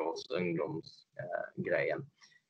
års 0.00 0.38
ungdomsgrejen. 0.40 1.98
Eh, 1.98 2.04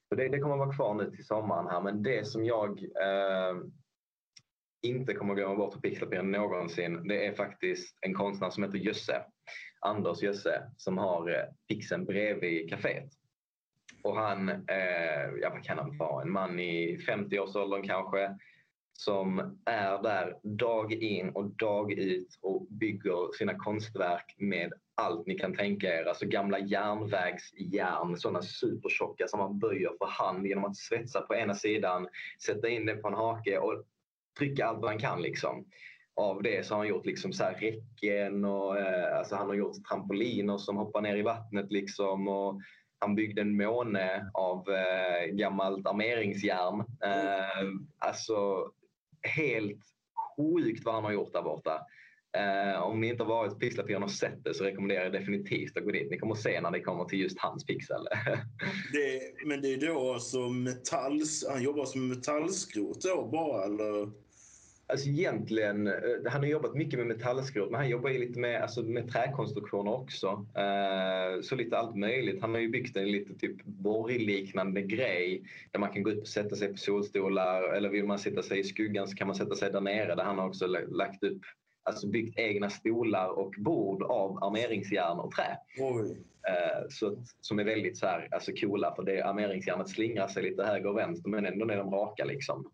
så 0.08 0.14
det, 0.14 0.28
det 0.28 0.38
kommer 0.38 0.56
vara 0.56 0.74
kvar 0.74 0.94
nu 0.94 1.10
till 1.10 1.26
sommaren 1.26 1.66
här 1.66 1.80
men 1.80 2.02
det 2.02 2.26
som 2.26 2.44
jag 2.44 2.78
eh, 2.78 3.56
inte 4.82 5.14
kommer 5.14 5.34
glömma 5.34 5.56
bort 5.56 5.74
på 5.74 5.80
Pixelpiren 5.80 6.30
någonsin 6.30 7.08
det 7.08 7.26
är 7.26 7.32
faktiskt 7.32 7.98
en 8.00 8.14
konstnär 8.14 8.50
som 8.50 8.62
heter 8.62 8.78
Jösse. 8.78 9.24
Anders 9.86 10.22
Jösse 10.22 10.62
som 10.76 10.98
har 10.98 11.30
eh, 11.30 11.44
fixen 11.68 12.04
bredvid 12.04 12.70
kaféet. 12.70 13.10
Och 14.02 14.16
han, 14.16 14.48
eh, 14.48 15.30
ja 15.42 15.50
vad 15.50 15.64
kan 15.64 15.78
han 15.78 15.98
vara, 15.98 16.22
en 16.22 16.32
man 16.32 16.60
i 16.60 16.98
50-årsåldern 17.08 17.82
kanske 17.82 18.36
som 18.92 19.58
är 19.64 20.02
där 20.02 20.36
dag 20.42 20.92
in 20.92 21.28
och 21.28 21.50
dag 21.50 21.92
ut 21.92 22.38
och 22.42 22.66
bygger 22.70 23.36
sina 23.38 23.54
konstverk 23.54 24.34
med 24.38 24.72
allt 24.94 25.26
ni 25.26 25.38
kan 25.38 25.54
tänka 25.54 25.86
er. 25.86 26.04
Alltså 26.04 26.26
gamla 26.26 26.58
järnvägsjärn, 26.58 28.16
sådana 28.16 28.42
supertjocka 28.42 29.28
som 29.28 29.38
man 29.38 29.58
böjer 29.58 29.90
för 29.98 30.06
hand 30.06 30.46
genom 30.46 30.64
att 30.64 30.76
svetsa 30.76 31.20
på 31.20 31.34
ena 31.34 31.54
sidan, 31.54 32.08
sätta 32.42 32.68
in 32.68 32.86
det 32.86 32.96
på 32.96 33.08
en 33.08 33.14
hake 33.14 33.58
och 33.58 33.84
trycka 34.38 34.66
allt 34.66 34.80
vad 34.80 34.90
man 34.90 34.98
kan. 34.98 35.22
Liksom. 35.22 35.64
Av 36.16 36.42
det 36.42 36.66
så 36.66 36.74
har 36.74 36.78
han 36.78 36.88
gjort 36.88 37.06
liksom 37.06 37.32
så 37.32 37.44
här 37.44 37.54
räcken 37.54 38.44
och 38.44 38.78
eh, 38.78 39.18
alltså 39.18 39.36
han 39.36 39.46
har 39.46 39.54
gjort 39.54 39.84
trampoliner 39.88 40.58
som 40.58 40.76
hoppar 40.76 41.00
ner 41.00 41.16
i 41.16 41.22
vattnet. 41.22 41.72
Liksom, 41.72 42.28
och 42.28 42.60
han 42.98 43.14
byggde 43.14 43.40
en 43.40 43.56
måne 43.56 44.30
av 44.34 44.68
eh, 44.70 45.26
gammalt 45.26 45.86
armeringsjärn. 45.86 46.80
Eh, 46.80 47.68
alltså 47.98 48.70
helt 49.22 49.80
sjukt 50.36 50.84
vad 50.84 50.94
han 50.94 51.04
har 51.04 51.12
gjort 51.12 51.32
där 51.32 51.42
borta. 51.42 51.80
Eh, 52.36 52.82
om 52.82 53.00
ni 53.00 53.08
inte 53.08 53.22
har 53.22 53.28
varit 53.28 53.52
på 53.52 53.58
Pixelpiren 53.58 54.02
och 54.02 54.10
sett 54.10 54.44
det 54.44 54.54
så 54.54 54.64
rekommenderar 54.64 55.02
jag 55.02 55.12
definitivt 55.12 55.76
att 55.76 55.84
gå 55.84 55.90
dit. 55.90 56.10
Ni 56.10 56.18
kommer 56.18 56.32
att 56.32 56.40
se 56.40 56.60
när 56.60 56.70
det 56.70 56.80
kommer 56.80 57.04
till 57.04 57.20
just 57.20 57.38
hans 57.38 57.66
pixel. 57.66 58.06
det, 58.92 59.20
men 59.46 59.62
det 59.62 59.72
är 59.72 59.86
då 59.86 60.12
alltså 60.12 60.38
metalls... 60.38 61.46
Han 61.50 61.62
jobbar 61.62 61.84
som 61.84 62.08
metallskrot 62.08 63.02
då 63.02 63.28
bara 63.32 63.64
eller? 63.64 64.25
Alltså 64.88 65.08
egentligen, 65.08 65.86
eh, 65.86 65.94
han 66.26 66.40
har 66.40 66.48
jobbat 66.48 66.74
mycket 66.74 66.98
med 66.98 67.08
metallskrot 67.08 67.70
men 67.70 67.80
han 67.80 67.88
jobbar 67.88 68.10
ju 68.10 68.18
lite 68.18 68.38
med, 68.40 68.62
alltså 68.62 68.82
med 68.82 69.12
träkonstruktioner 69.12 69.92
också. 69.92 70.46
Uh, 70.58 71.42
så 71.42 71.54
lite 71.54 71.78
allt 71.78 71.96
möjligt. 71.96 72.40
Han 72.40 72.54
har 72.54 72.60
ju 72.60 72.68
byggt 72.68 72.96
en 72.96 73.12
lite 73.12 73.34
typ 73.34 73.64
borgliknande 73.64 74.82
grej 74.82 75.42
där 75.70 75.80
man 75.80 75.92
kan 75.92 76.02
gå 76.02 76.10
ut 76.10 76.20
och 76.20 76.28
sätta 76.28 76.56
sig 76.56 76.68
på 76.68 76.76
solstolar 76.76 77.72
eller 77.72 77.88
vill 77.88 78.06
man 78.06 78.18
sätta 78.18 78.42
sig 78.42 78.58
i 78.58 78.64
skuggan 78.64 79.08
så 79.08 79.16
kan 79.16 79.26
man 79.26 79.36
sätta 79.36 79.54
sig 79.54 79.72
där 79.72 79.80
nere 79.80 80.14
där 80.14 80.24
han 80.24 80.38
har 80.38 80.48
också 80.48 80.66
lagt 80.66 81.22
upp 81.22 81.42
alltså 81.82 82.06
byggt 82.06 82.38
egna 82.38 82.70
stolar 82.70 83.38
och 83.38 83.54
bord 83.58 84.02
av 84.02 84.44
armeringsjärn 84.44 85.18
och 85.18 85.32
trä. 85.32 85.58
Uh, 86.48 86.88
så, 86.88 87.24
som 87.40 87.58
är 87.58 87.64
väldigt 87.64 87.98
så 87.98 88.06
här, 88.06 88.28
alltså 88.30 88.52
coola 88.60 88.94
för 88.94 89.02
det 89.02 89.22
armeringsjärnet 89.22 89.88
slingrar 89.88 90.28
sig 90.28 90.42
lite 90.42 90.64
höger 90.64 90.86
och 90.86 90.96
vänster 90.96 91.30
men 91.30 91.46
ändå 91.46 91.68
är 91.68 91.76
de 91.76 91.90
raka. 91.90 92.24
Liksom. 92.24 92.70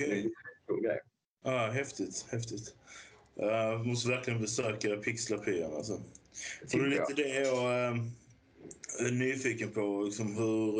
Okay. 0.00 0.30
cool 0.66 0.82
grej. 0.82 0.98
Ja, 1.44 1.70
häftigt. 1.70 2.26
häftigt. 2.30 2.74
Jag 3.34 3.74
uh, 3.74 3.86
måste 3.86 4.08
verkligen 4.08 4.40
besöka 4.40 4.96
Pixlapian. 4.96 5.74
Alltså. 5.76 6.00
För 6.68 6.78
det 6.78 6.84
är 6.84 6.90
lite 6.90 7.22
det 7.22 7.40
jag 7.40 7.72
är 8.98 9.10
nyfiken 9.10 9.70
på 9.70 10.02
liksom 10.04 10.36
hur, 10.36 10.72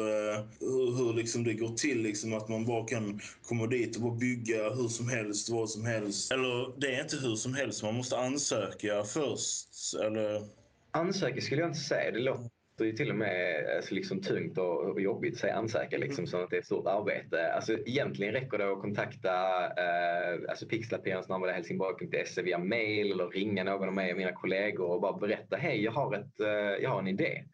hur, 0.60 0.96
hur 0.96 1.14
liksom 1.14 1.44
det 1.44 1.54
går 1.54 1.74
till. 1.74 2.02
Liksom 2.02 2.32
att 2.32 2.48
man 2.48 2.66
bara 2.66 2.86
kan 2.86 3.20
komma 3.42 3.66
dit 3.66 3.96
och 3.96 4.02
bara 4.02 4.14
bygga 4.14 4.70
hur 4.70 4.88
som 4.88 5.08
helst, 5.08 5.48
vad 5.48 5.70
som 5.70 5.84
helst. 5.84 6.32
Eller 6.32 6.80
det 6.80 6.94
är 6.94 7.02
inte 7.02 7.16
hur 7.16 7.36
som 7.36 7.54
helst, 7.54 7.82
man 7.82 7.94
måste 7.94 8.18
ansöka 8.18 9.04
först. 9.04 9.94
Eller... 10.04 10.48
Ansöka 10.90 11.40
skulle 11.40 11.60
jag 11.60 11.70
inte 11.70 11.80
säga. 11.80 12.10
Det 12.10 12.20
låter 12.20 12.50
ju 12.84 12.92
till 12.92 13.10
och 13.10 13.16
med 13.16 13.66
alltså, 13.76 13.94
liksom, 13.94 14.20
tungt 14.20 14.58
och, 14.58 15.00
jobbigt 15.00 15.34
att 15.34 15.40
säga 15.40 15.54
ansöka 15.54 15.98
liksom, 15.98 16.22
mm. 16.22 16.26
så 16.26 16.42
att 16.42 16.50
det 16.50 16.56
är 16.56 16.60
ett 16.60 16.66
stort 16.66 16.86
arbete. 16.86 17.52
Alltså, 17.52 17.72
egentligen 17.72 18.32
räcker 18.32 18.58
det 18.58 18.72
att 18.72 18.80
kontakta 18.80 19.64
eh, 19.64 20.40
alltså, 20.48 20.66
pixlaperian.helsingborg.se 20.66 22.42
via 22.42 22.58
mail 22.58 23.12
eller 23.12 23.28
ringa 23.28 23.64
någon 23.64 23.88
av 23.88 23.94
mig 23.94 24.12
och 24.12 24.18
mina 24.18 24.32
kollegor 24.32 24.90
och 24.90 25.00
bara 25.00 25.18
berätta 25.18 25.56
hej, 25.56 25.84
jag 25.84 25.92
har, 25.92 26.14
ett, 26.14 26.40
eh, 26.40 26.82
jag 26.82 26.90
har 26.90 26.98
en 26.98 27.08
idé. 27.08 27.44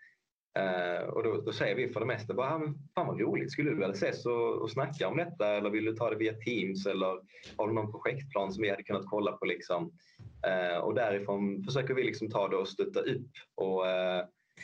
Uh, 0.59 1.09
och 1.09 1.23
då, 1.23 1.41
då, 1.41 1.53
säger 1.53 1.75
vi 1.75 1.89
för 1.89 2.01
det 2.01 2.07
mesta 2.07 2.35
bara, 2.35 2.61
fan 2.95 3.07
vad 3.07 3.21
roligt, 3.21 3.53
skulle 3.53 3.71
du 3.71 3.77
vilja 3.77 3.91
ses 3.91 4.27
och, 4.27 4.63
och 4.63 4.71
snacka 4.71 5.09
om 5.09 5.17
detta 5.17 5.49
eller 5.49 5.71
vill 5.71 5.85
du 5.85 5.97
ta 5.97 6.11
det 6.11 6.17
via 6.17 6.33
Teams 6.33 6.87
eller 6.87 7.21
har 7.57 7.69
du 7.69 7.75
någon 7.75 7.93
projektplan 7.93 8.53
som 8.53 8.63
vi 8.63 8.71
hade 8.71 8.83
kunnat 8.83 9.07
kolla 9.07 9.33
på 9.33 9.45
liksom? 9.45 9.93
Uh, 10.47 10.79
och 10.79 10.95
därifrån 10.95 11.65
försöker 11.65 11.95
vi 11.95 12.03
liksom 12.03 12.31
ta 12.31 12.49
det 12.49 12.57
och 12.57 12.69
stötta 12.69 13.01
upp 13.01 13.31
och 13.55 13.87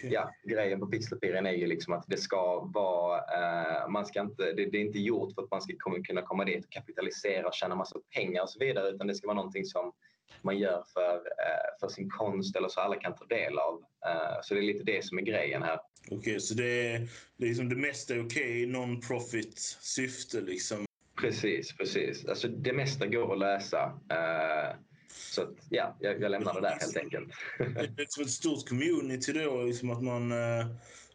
ja, 0.03 0.31
grejen 0.45 0.81
på 0.81 0.87
Pixelpiren 0.87 1.47
är 1.47 1.53
ju 1.53 1.67
liksom 1.67 1.93
att 1.93 2.05
det 2.09 2.17
ska 2.17 2.61
vara, 2.61 3.89
man 3.89 4.07
ska 4.07 4.21
inte, 4.21 4.53
det, 4.53 4.67
det, 4.67 4.79
är 4.79 4.83
inte 4.83 4.99
gjort 4.99 5.35
för 5.35 5.43
att 5.43 5.51
man 5.51 5.63
ska 5.63 5.75
kunna 6.07 6.23
komma 6.23 6.45
dit 6.45 6.65
och 6.65 6.73
kapitalisera 6.73 7.47
och 7.47 7.55
tjäna 7.55 7.75
massa 7.75 7.99
pengar 8.15 8.43
och 8.43 8.51
så 8.51 8.59
vidare 8.59 8.89
utan 8.89 9.07
det 9.07 9.15
ska 9.15 9.27
vara 9.27 9.37
någonting 9.37 9.65
som 9.65 9.93
man 10.43 10.59
gör 10.59 10.85
för, 10.95 11.17
eh, 11.17 11.79
för 11.81 11.89
sin 11.89 12.11
konst 12.11 12.57
eller 12.57 12.69
så 12.69 12.81
alla 12.81 12.97
kan 12.97 13.15
ta 13.15 13.25
del 13.25 13.59
av. 13.59 13.83
Eh, 14.07 14.39
så 14.43 14.55
det 14.55 14.61
är 14.61 14.63
lite 14.63 14.85
det 14.85 15.05
som 15.05 15.19
är 15.19 15.23
grejen 15.23 15.63
här. 15.63 15.79
Okej, 16.07 16.19
okay, 16.19 16.41
så 16.41 16.55
det 16.55 16.93
är 16.95 17.09
liksom 17.37 17.69
det 17.69 17.77
mesta 17.77 18.15
är 18.15 18.27
okej 18.27 18.43
okay, 18.43 18.67
non-profit 18.67 19.59
syfte 19.81 20.41
liksom? 20.41 20.85
Precis, 21.21 21.77
precis. 21.77 22.25
Alltså 22.25 22.49
det 22.49 22.73
mesta 22.73 23.07
går 23.07 23.33
att 23.33 23.39
läsa. 23.39 24.01
Eh, 25.11 25.33
så 25.33 25.47
ja, 25.69 25.97
jag, 26.01 26.21
jag 26.21 26.31
lämnar 26.31 26.55
det 26.55 26.61
där 26.61 26.79
helt 26.81 26.97
enkelt. 26.97 27.29
det 27.97 28.03
är 28.03 28.07
som 28.09 28.23
ett 28.23 28.31
stort 28.31 28.69
community 28.69 29.33
då, 29.33 29.63
liksom 29.63 29.91
att 29.91 30.03
man, 30.03 30.29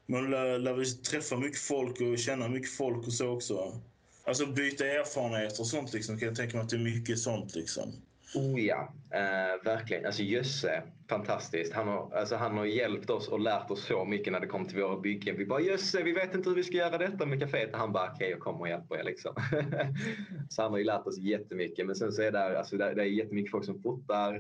man 0.06 0.32
lär, 0.32 0.60
lär 0.60 1.04
träffa 1.04 1.38
mycket 1.38 1.60
folk 1.60 2.02
och 2.02 2.20
känna 2.20 2.48
mycket 2.48 2.72
folk 2.72 3.08
och 3.08 3.14
så 3.14 3.28
också. 3.28 3.82
Alltså 4.28 4.46
byta 4.46 4.86
erfarenheter 4.86 5.60
och 5.60 5.68
sånt 5.68 5.94
liksom. 5.94 6.20
Kan 6.20 6.28
jag 6.28 6.38
tänka 6.38 6.58
mig 6.58 6.64
att 6.64 6.70
det 6.70 6.76
är 6.76 6.80
mycket 6.80 7.20
sånt 7.20 7.56
liksom. 7.56 7.94
Oh 8.36 8.62
ja, 8.62 8.94
eh, 9.12 9.64
verkligen. 9.64 10.06
Alltså 10.06 10.24
Jösse, 10.24 10.84
fantastiskt. 11.10 11.74
Han 11.74 11.88
har, 11.88 12.12
alltså, 12.16 12.36
han 12.36 12.58
har 12.58 12.66
hjälpt 12.66 13.10
oss 13.10 13.28
och 13.28 13.40
lärt 13.40 13.72
oss 13.72 13.86
så 13.86 14.06
mycket 14.06 14.34
när 14.34 14.40
det 14.40 14.48
kom 14.48 14.68
till 14.68 14.82
våra 14.82 15.00
byggen. 15.00 15.38
Vi 15.38 15.46
bara 15.46 15.62
Jösse, 15.62 16.04
vi 16.04 16.12
vet 16.12 16.36
inte 16.36 16.50
hur 16.50 16.56
vi 16.56 16.64
ska 16.64 16.78
göra 16.78 16.98
detta 16.98 17.26
med 17.26 17.42
kaféet. 17.42 17.70
Han 17.74 17.92
bara 17.92 18.04
okej, 18.04 18.16
okay, 18.16 18.30
jag 18.30 18.40
kommer 18.40 18.60
och 18.60 18.70
hjälper 18.70 18.96
er. 18.96 19.04
Liksom. 19.04 19.36
så 20.50 20.62
han 20.62 20.72
har 20.72 20.78
ju 20.78 20.84
lärt 20.84 21.08
oss 21.08 21.18
jättemycket. 21.18 21.86
Men 21.86 21.96
sen 21.96 22.12
så 22.12 22.22
är 22.22 22.32
det, 22.32 22.60
alltså, 22.60 22.78
det, 22.78 22.94
det 22.94 23.02
är 23.02 23.06
jättemycket 23.06 23.52
folk 23.52 23.66
som 23.66 23.82
fotar. 23.82 24.36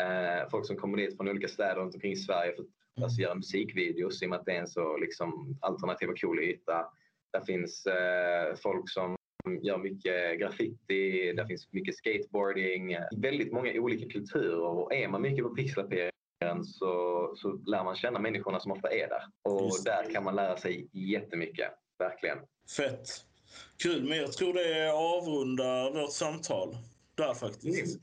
Eh, 0.00 0.48
folk 0.50 0.66
som 0.66 0.76
kommer 0.76 0.96
dit 0.96 1.16
från 1.16 1.28
olika 1.28 1.48
städer 1.48 1.76
runt 1.76 1.94
omkring 1.94 2.16
Sverige 2.16 2.52
för 2.52 2.62
att 2.62 3.02
alltså, 3.02 3.20
göra 3.20 3.34
musikvideos 3.34 4.22
i 4.22 4.26
och 4.26 4.30
med 4.30 4.38
att 4.38 4.46
det 4.46 4.52
är 4.52 4.60
en 4.60 4.68
så 4.68 4.96
liksom, 4.96 5.58
alternativ 5.60 6.08
och 6.08 6.20
cool 6.20 6.38
yta. 6.38 6.86
Där 7.32 7.40
finns 7.40 7.86
eh, 7.86 8.54
folk 8.62 8.90
som 8.90 9.17
gör 9.56 9.78
mycket 9.78 10.38
graffiti, 10.38 11.32
där 11.36 11.46
finns 11.46 11.72
mycket 11.72 11.96
skateboarding. 11.96 12.96
Väldigt 13.16 13.52
många 13.52 13.72
olika 13.72 14.08
kulturer 14.08 14.60
och 14.60 14.94
är 14.94 15.08
man 15.08 15.22
mycket 15.22 15.44
på 15.44 15.54
pixelaperingen 15.54 16.64
så, 16.64 17.32
så 17.36 17.52
lär 17.52 17.84
man 17.84 17.96
känna 17.96 18.18
människorna 18.18 18.60
som 18.60 18.72
ofta 18.72 18.88
är 18.88 19.08
där. 19.08 19.22
Och 19.42 19.64
Just. 19.64 19.84
där 19.84 20.12
kan 20.12 20.24
man 20.24 20.36
lära 20.36 20.56
sig 20.56 20.88
jättemycket, 20.92 21.70
verkligen. 21.98 22.38
Fett. 22.76 23.08
Kul, 23.82 24.08
men 24.08 24.18
jag 24.18 24.32
tror 24.32 24.54
det 24.54 24.92
avrundar 24.92 26.00
vårt 26.00 26.12
samtal 26.12 26.76
där 27.14 27.34
faktiskt. 27.34 28.00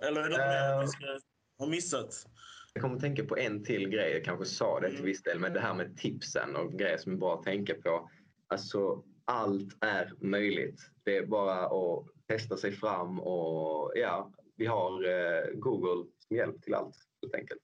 Mm. 0.00 0.08
Eller 0.08 0.20
är 0.20 0.28
det 0.28 0.36
något 0.36 0.40
uh, 0.40 0.76
mer 0.76 0.80
vi 0.80 0.88
ska 0.88 1.18
ha 1.58 1.66
missat? 1.66 2.26
Jag 2.74 2.82
kommer 2.82 2.94
att 2.94 3.00
tänka 3.00 3.24
på 3.24 3.36
en 3.36 3.64
till 3.64 3.88
grej, 3.88 4.12
jag 4.12 4.24
kanske 4.24 4.44
sa 4.44 4.80
det 4.80 4.86
till 4.86 4.96
mm. 4.96 5.06
viss 5.06 5.22
del, 5.22 5.38
men 5.38 5.52
det 5.52 5.60
här 5.60 5.74
med 5.74 5.96
tipsen 5.96 6.56
och 6.56 6.72
grejer 6.72 6.98
som 6.98 7.12
är 7.12 7.16
bra 7.16 7.34
att 7.34 7.42
tänka 7.42 7.74
på. 7.74 8.10
Alltså 8.46 9.04
allt 9.28 9.76
är 9.80 10.12
möjligt. 10.20 10.80
Det 11.04 11.16
är 11.16 11.26
bara 11.26 11.66
att 11.66 12.06
testa 12.28 12.56
sig 12.56 12.72
fram 12.72 13.20
och 13.20 13.92
ja, 13.94 14.32
vi 14.56 14.66
har 14.66 15.08
eh, 15.08 15.54
Google 15.54 16.10
som 16.28 16.36
hjälp 16.36 16.62
till 16.62 16.74
allt 16.74 16.96
helt 17.22 17.34
enkelt. 17.34 17.62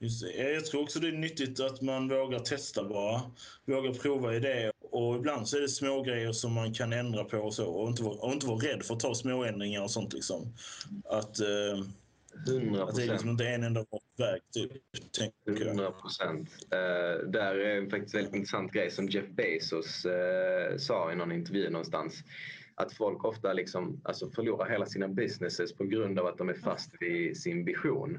Just 0.00 0.22
det. 0.22 0.52
Jag 0.52 0.66
tror 0.66 0.82
också 0.82 1.00
det 1.00 1.08
är 1.08 1.12
nyttigt 1.12 1.60
att 1.60 1.80
man 1.82 2.08
vågar 2.08 2.38
testa 2.38 2.88
bara. 2.88 3.20
Vågar 3.64 3.94
prova 3.94 4.34
idéer. 4.34 4.72
Och 4.90 5.16
ibland 5.16 5.48
så 5.48 5.56
är 5.56 5.60
det 5.60 5.68
små 5.68 6.02
grejer 6.02 6.32
som 6.32 6.52
man 6.52 6.74
kan 6.74 6.92
ändra 6.92 7.24
på 7.24 7.38
och 7.38 7.54
så. 7.54 7.66
Och 7.66 7.88
inte 7.88 8.02
vara, 8.02 8.14
och 8.14 8.32
inte 8.32 8.46
vara 8.46 8.58
rädd 8.58 8.82
för 8.82 8.94
att 8.94 9.00
ta 9.00 9.14
små 9.14 9.44
ändringar 9.44 9.82
och 9.82 9.90
sånt 9.90 10.12
liksom. 10.12 10.54
Att, 11.04 11.40
eh, 11.40 11.84
100 12.46 12.84
att 12.84 12.96
det 12.96 13.02
är 13.02 13.06
liksom 13.06 13.30
inte 13.30 13.48
en 13.48 13.64
enda 13.64 13.84
väg 14.18 14.40
typ. 14.52 14.72
tänker 15.12 15.34
jag. 15.44 15.66
100 15.66 15.90
procent. 15.90 16.48
Uh, 16.64 17.30
där 17.30 17.54
är 17.54 17.90
faktiskt 17.90 18.14
en 18.14 18.18
väldigt 18.18 18.34
intressant 18.34 18.72
grej 18.72 18.90
som 18.90 19.08
Jeff 19.08 19.28
Bezos 19.28 20.06
uh, 20.06 20.78
sa 20.78 21.12
i 21.12 21.16
någon 21.16 21.32
intervju 21.32 21.70
någonstans. 21.70 22.22
Att 22.74 22.92
folk 22.92 23.24
ofta 23.24 23.52
liksom, 23.52 24.00
alltså 24.04 24.30
förlorar 24.30 24.70
hela 24.70 24.86
sina 24.86 25.08
businesses 25.08 25.72
på 25.72 25.84
grund 25.84 26.18
av 26.18 26.26
att 26.26 26.38
de 26.38 26.48
är 26.48 26.54
fast 26.54 26.94
vid 27.00 27.40
sin 27.40 27.64
vision. 27.64 28.14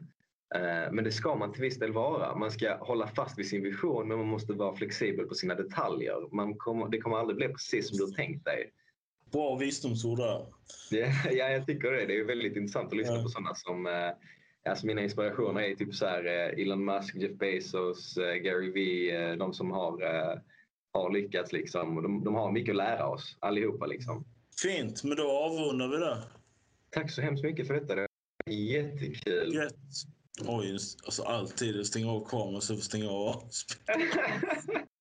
Uh, 0.56 0.92
men 0.92 1.04
det 1.04 1.12
ska 1.12 1.36
man 1.36 1.54
till 1.54 1.62
viss 1.62 1.80
del 1.80 1.94
vara. 1.94 2.36
Man 2.36 2.52
ska 2.52 2.78
hålla 2.78 3.08
fast 3.08 3.40
vid 3.40 3.48
sin 3.48 3.64
vision 3.64 4.08
men 4.08 4.18
man 4.18 4.28
måste 4.28 4.54
vara 4.54 4.76
flexibel 4.76 5.26
på 5.26 5.34
sina 5.34 5.56
detaljer. 5.56 6.36
Man 6.36 6.56
kommer, 6.56 6.90
det 6.90 6.98
kommer 6.98 7.18
aldrig 7.18 7.38
bli 7.38 7.48
precis 7.48 7.90
som 7.90 7.98
du 7.98 8.04
har 8.04 8.12
tänkt 8.12 8.46
dig. 8.46 8.72
Bra 9.32 9.56
visdomsord 9.56 10.18
där. 10.18 10.46
Ja, 10.90 11.08
ja, 11.32 11.50
jag 11.50 11.66
tycker 11.66 11.92
det. 11.92 12.06
Det 12.06 12.20
är 12.20 12.24
väldigt 12.24 12.56
intressant 12.56 12.92
att 12.92 12.98
lyssna 12.98 13.16
ja. 13.16 13.24
på 13.24 13.30
sådana 13.30 13.56
som 13.56 13.88
Alltså 14.70 14.86
mina 14.86 15.02
inspirationer 15.02 15.62
är 15.62 15.76
typ 15.76 15.96
så 15.96 16.06
här, 16.06 16.26
Elon 16.62 16.86
Musk, 16.86 17.16
Jeff 17.16 17.32
Bezos, 17.32 18.16
Gary 18.16 18.72
Vee, 18.72 19.36
de 19.36 19.54
som 19.54 19.72
har, 19.72 20.02
har 20.94 21.14
lyckats. 21.14 21.52
Liksom. 21.52 21.96
De, 21.96 22.24
de 22.24 22.36
har 22.36 22.52
mycket 22.52 22.72
att 22.72 22.78
lära 22.78 23.08
oss 23.08 23.38
allihopa. 23.40 23.86
Liksom. 23.86 24.26
Fint, 24.62 25.04
men 25.04 25.18
då 25.18 25.32
avrundar 25.32 25.88
vi 25.88 25.98
det. 25.98 26.18
Tack 26.90 27.12
så 27.12 27.22
hemskt 27.22 27.44
mycket 27.44 27.68
för 27.68 27.74
detta. 27.74 27.96
Det 27.96 28.08
var 28.46 28.54
jättekul. 28.54 29.54
Rätt. 29.54 29.74
Oj, 30.48 30.78
alltså 31.06 31.24
alltid 31.24 31.86
stänga 31.86 32.12
av 32.12 32.26
kameran 32.26 32.62
så 32.62 32.78
stänga 32.78 33.10
av 33.10 33.44